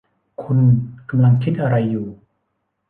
[0.43, 0.59] คุณ
[1.09, 2.07] กำลังคิดอะไรอยู่?